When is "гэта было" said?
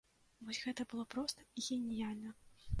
0.69-1.05